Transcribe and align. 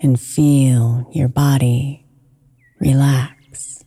and 0.00 0.20
feel 0.20 1.08
your 1.12 1.28
body 1.28 2.06
relax. 2.80 3.84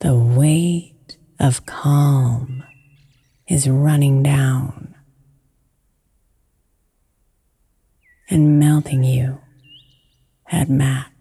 The 0.00 0.14
weight 0.14 1.16
of 1.40 1.66
calm 1.66 2.64
is 3.48 3.68
running 3.68 4.22
down 4.22 4.94
and 8.30 8.58
melting 8.58 9.02
you 9.04 9.40
at 10.50 10.68
max. 10.68 11.17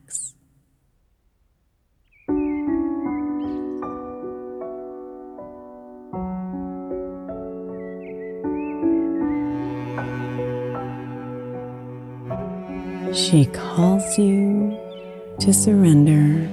She 13.14 13.46
calls 13.46 14.18
you 14.18 14.78
to 15.40 15.54
surrender. 15.54 16.48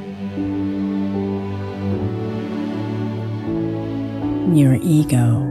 Your 4.54 4.78
ego 4.82 5.50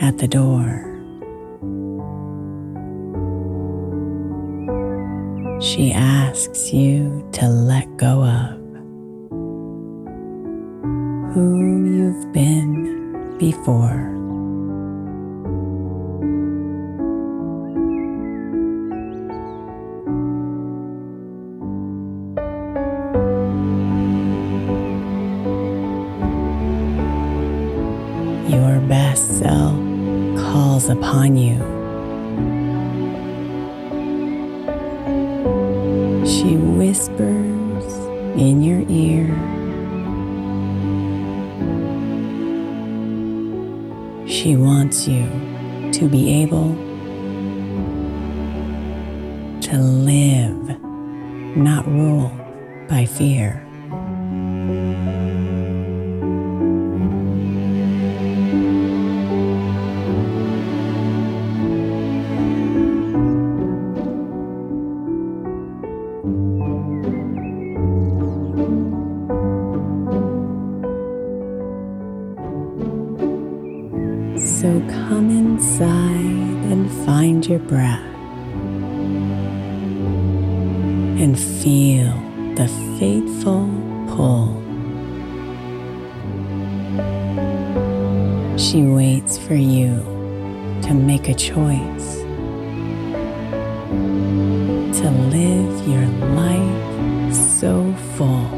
at 0.00 0.18
the 0.18 0.26
door. 0.26 0.84
She 5.60 5.92
asks 5.92 6.72
you 6.72 7.28
to 7.32 7.48
let 7.48 7.96
go 7.96 8.24
of 8.24 8.58
who 11.34 11.84
you've 11.84 12.32
been 12.32 13.36
before. 13.38 14.17
Upon 30.88 31.36
you. 31.36 31.56
She 36.26 36.56
whispers 36.56 37.94
in 38.36 38.62
your 38.62 38.84
ear. 38.88 39.26
She 44.26 44.56
wants 44.56 45.08
you 45.08 45.26
to 45.92 46.08
be 46.08 46.42
able 46.42 46.74
to 49.62 49.78
live, 49.78 50.80
not 51.56 51.86
rule 51.86 52.30
by 52.88 53.04
fear. 53.04 53.67
Your 77.48 77.58
breath 77.60 78.04
and 81.18 81.38
feel 81.38 82.12
the 82.56 82.68
fateful 82.98 83.66
pull. 84.08 84.54
She 88.58 88.82
waits 88.82 89.38
for 89.38 89.54
you 89.54 89.96
to 90.82 90.92
make 90.92 91.28
a 91.30 91.34
choice 91.34 92.16
to 95.00 95.10
live 95.30 95.88
your 95.88 96.06
life 96.34 97.34
so 97.34 97.94
full. 98.16 98.57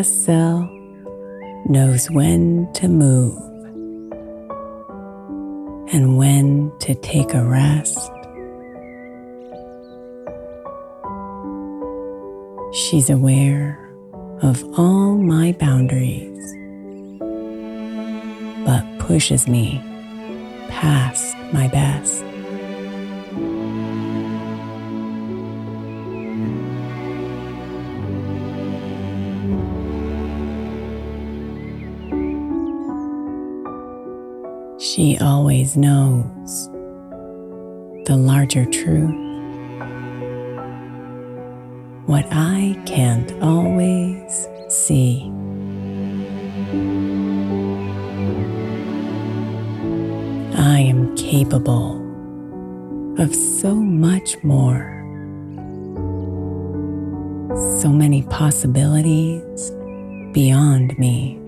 Best 0.00 0.24
self 0.24 0.70
knows 1.68 2.10
when 2.10 2.66
to 2.72 2.88
move 2.88 3.36
and 5.92 6.16
when 6.16 6.72
to 6.78 6.94
take 6.94 7.34
a 7.34 7.44
rest. 7.44 8.10
She's 12.72 13.10
aware 13.10 13.76
of 14.40 14.64
all 14.78 15.18
my 15.18 15.52
boundaries, 15.52 16.40
but 18.64 18.82
pushes 19.00 19.46
me 19.46 19.82
past 20.70 21.36
my 21.52 21.68
best. 21.68 22.24
She 35.00 35.16
always 35.16 35.78
knows 35.78 36.68
the 38.04 38.18
larger 38.18 38.66
truth. 38.66 39.14
What 42.04 42.26
I 42.30 42.78
can't 42.84 43.32
always 43.42 44.46
see. 44.68 45.22
I 50.58 50.80
am 50.80 51.16
capable 51.16 51.96
of 53.18 53.34
so 53.34 53.74
much 53.74 54.36
more. 54.44 54.84
So 57.80 57.88
many 57.88 58.20
possibilities 58.24 59.70
beyond 60.34 60.98
me. 60.98 61.39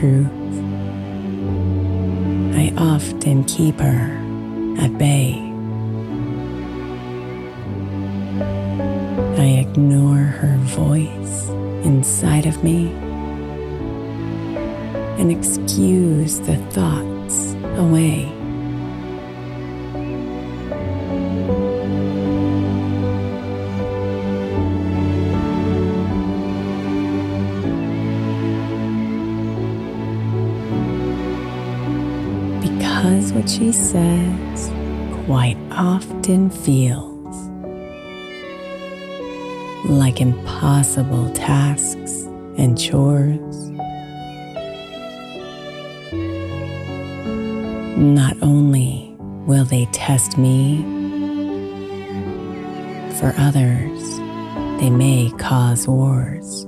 Truth, 0.00 0.30
I 2.56 2.72
often 2.78 3.44
keep 3.44 3.78
her 3.80 4.16
at 4.78 4.96
bay. 4.96 5.34
I 9.36 9.66
ignore 9.68 10.16
her 10.16 10.56
voice 10.62 11.50
inside 11.84 12.46
of 12.46 12.64
me 12.64 12.88
and 15.20 15.30
excuse 15.30 16.40
the 16.40 16.56
thoughts 16.72 17.52
away. 17.76 18.39
She 33.60 33.72
says 33.72 34.70
quite 35.26 35.58
often 35.70 36.48
feels 36.48 37.36
like 39.84 40.22
impossible 40.22 41.28
tasks 41.34 42.22
and 42.56 42.80
chores. 42.80 43.68
Not 47.98 48.34
only 48.40 49.14
will 49.18 49.66
they 49.66 49.84
test 49.92 50.38
me, 50.38 50.78
for 53.20 53.34
others, 53.36 54.18
they 54.80 54.88
may 54.88 55.30
cause 55.36 55.86
wars. 55.86 56.66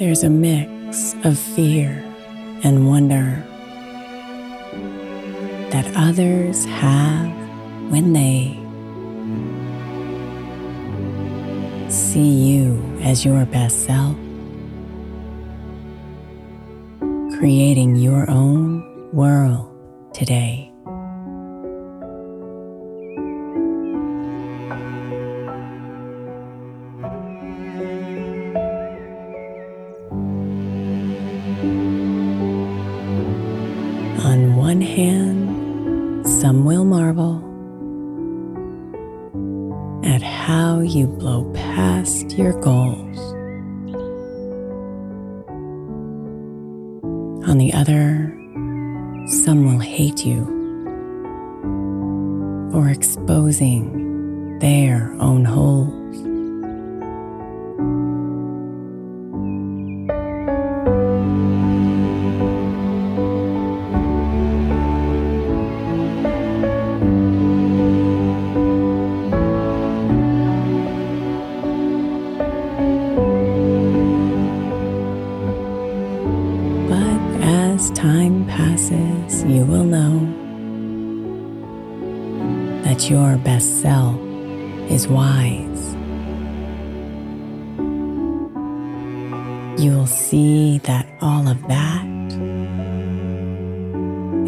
There's 0.00 0.24
a 0.24 0.30
mix 0.30 1.14
of 1.24 1.38
fear 1.38 2.02
and 2.64 2.88
wonder 2.88 3.44
that 5.68 5.86
others 5.94 6.64
have 6.64 7.28
when 7.90 8.14
they 8.14 8.56
see 11.90 12.30
you 12.30 12.82
as 13.02 13.26
your 13.26 13.44
best 13.44 13.84
self, 13.84 14.16
creating 17.38 17.94
your 17.94 18.28
own 18.30 19.12
world 19.12 19.68
today. 20.14 20.69
One 34.70 34.80
hand, 34.82 36.24
some 36.24 36.64
will 36.64 36.84
marvel 36.84 37.42
at 40.04 40.22
how 40.22 40.78
you 40.78 41.08
blow 41.08 41.50
past 41.54 42.38
your 42.38 42.52
goals. 42.60 43.18
On 47.48 47.58
the 47.58 47.72
other, 47.74 48.32
some 49.42 49.64
will 49.64 49.80
hate 49.80 50.24
you 50.24 50.44
for 52.70 52.90
exposing 52.90 54.56
their 54.60 55.12
own 55.18 55.44
holes. 55.44 56.29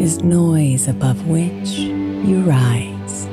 Is 0.03 0.21
noise 0.21 0.89
above 0.89 1.25
which 1.27 1.69
you 2.27 2.41
rise. 2.41 3.32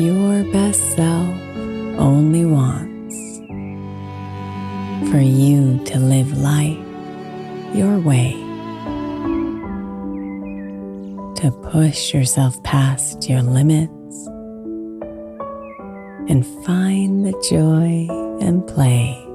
Your 0.00 0.44
best 0.44 0.80
self 0.96 1.28
only 1.98 2.46
wants 2.46 3.16
for 5.10 5.20
you 5.20 5.78
to 5.84 5.98
live 5.98 6.38
life 6.38 6.78
your 7.74 7.98
way, 7.98 8.32
to 11.42 11.50
push 11.70 12.14
yourself 12.14 12.62
past 12.62 13.28
your 13.28 13.42
limits 13.42 14.26
and 16.30 16.46
find 16.64 17.26
the 17.26 17.34
joy 17.50 18.08
and 18.40 18.66
play. 18.66 19.29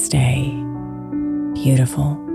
Namaste, 0.00 1.52
beautiful. 1.62 2.29